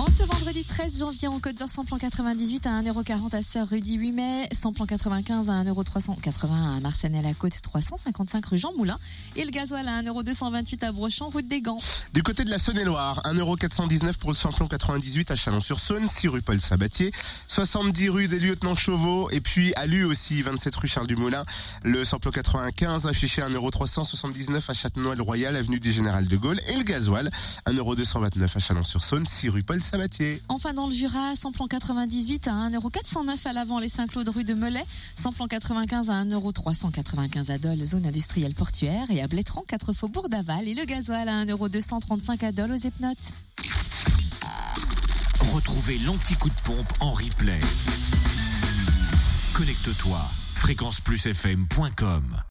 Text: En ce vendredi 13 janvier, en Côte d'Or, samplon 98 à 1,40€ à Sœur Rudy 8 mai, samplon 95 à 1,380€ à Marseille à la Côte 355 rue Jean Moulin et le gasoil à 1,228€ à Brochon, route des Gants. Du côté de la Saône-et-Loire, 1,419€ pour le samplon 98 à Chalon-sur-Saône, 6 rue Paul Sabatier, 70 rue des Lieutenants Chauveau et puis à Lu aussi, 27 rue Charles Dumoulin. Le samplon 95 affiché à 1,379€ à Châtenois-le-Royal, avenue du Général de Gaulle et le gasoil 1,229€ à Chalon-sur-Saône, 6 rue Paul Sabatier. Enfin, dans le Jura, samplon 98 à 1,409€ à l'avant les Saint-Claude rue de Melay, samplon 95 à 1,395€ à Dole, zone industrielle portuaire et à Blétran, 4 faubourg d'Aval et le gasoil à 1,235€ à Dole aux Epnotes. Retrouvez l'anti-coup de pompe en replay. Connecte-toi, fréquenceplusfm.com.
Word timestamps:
En 0.00 0.06
ce 0.06 0.22
vendredi 0.22 0.64
13 0.64 1.00
janvier, 1.00 1.28
en 1.28 1.38
Côte 1.40 1.58
d'Or, 1.58 1.68
samplon 1.68 1.98
98 1.98 2.66
à 2.66 2.70
1,40€ 2.80 3.36
à 3.36 3.42
Sœur 3.42 3.68
Rudy 3.68 3.96
8 3.96 4.12
mai, 4.12 4.48
samplon 4.50 4.86
95 4.86 5.50
à 5.50 5.62
1,380€ 5.62 6.76
à 6.76 6.80
Marseille 6.80 7.14
à 7.14 7.20
la 7.20 7.34
Côte 7.34 7.60
355 7.60 8.46
rue 8.46 8.56
Jean 8.56 8.72
Moulin 8.78 8.98
et 9.36 9.44
le 9.44 9.50
gasoil 9.50 9.86
à 9.86 10.00
1,228€ 10.00 10.86
à 10.86 10.92
Brochon, 10.92 11.28
route 11.28 11.46
des 11.46 11.60
Gants. 11.60 11.76
Du 12.14 12.22
côté 12.22 12.44
de 12.44 12.50
la 12.50 12.58
Saône-et-Loire, 12.58 13.20
1,419€ 13.26 14.16
pour 14.16 14.30
le 14.30 14.36
samplon 14.36 14.68
98 14.68 15.32
à 15.32 15.36
Chalon-sur-Saône, 15.36 16.06
6 16.06 16.28
rue 16.28 16.40
Paul 16.40 16.58
Sabatier, 16.58 17.12
70 17.48 18.08
rue 18.08 18.26
des 18.26 18.40
Lieutenants 18.40 18.74
Chauveau 18.74 19.28
et 19.28 19.42
puis 19.42 19.74
à 19.74 19.84
Lu 19.84 20.04
aussi, 20.04 20.40
27 20.40 20.76
rue 20.76 20.88
Charles 20.88 21.08
Dumoulin. 21.08 21.44
Le 21.84 22.04
samplon 22.04 22.30
95 22.30 23.06
affiché 23.06 23.42
à 23.42 23.50
1,379€ 23.50 24.62
à 24.66 24.72
Châtenois-le-Royal, 24.72 25.56
avenue 25.56 25.78
du 25.78 25.92
Général 25.92 26.26
de 26.26 26.36
Gaulle 26.38 26.58
et 26.72 26.78
le 26.78 26.84
gasoil 26.84 27.28
1,229€ 27.66 28.56
à 28.56 28.60
Chalon-sur-Saône, 28.60 29.26
6 29.26 29.50
rue 29.50 29.62
Paul 29.62 29.82
Sabatier. 29.90 30.40
Enfin, 30.48 30.72
dans 30.72 30.86
le 30.86 30.92
Jura, 30.92 31.34
samplon 31.34 31.66
98 31.66 32.46
à 32.46 32.52
1,409€ 32.70 33.48
à 33.48 33.52
l'avant 33.52 33.80
les 33.80 33.88
Saint-Claude 33.88 34.28
rue 34.28 34.44
de 34.44 34.54
Melay, 34.54 34.84
samplon 35.16 35.48
95 35.48 36.10
à 36.10 36.24
1,395€ 36.24 37.50
à 37.50 37.58
Dole, 37.58 37.84
zone 37.84 38.06
industrielle 38.06 38.54
portuaire 38.54 39.10
et 39.10 39.20
à 39.20 39.26
Blétran, 39.26 39.64
4 39.66 39.92
faubourg 39.92 40.28
d'Aval 40.28 40.68
et 40.68 40.74
le 40.74 40.84
gasoil 40.84 41.28
à 41.28 41.44
1,235€ 41.44 42.44
à 42.44 42.52
Dole 42.52 42.70
aux 42.72 42.76
Epnotes. 42.76 43.34
Retrouvez 45.52 45.98
l'anti-coup 45.98 46.50
de 46.50 46.60
pompe 46.62 46.92
en 47.00 47.10
replay. 47.12 47.60
Connecte-toi, 49.54 50.20
fréquenceplusfm.com. 50.54 52.36